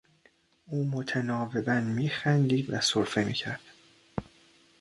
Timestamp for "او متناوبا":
0.67-1.79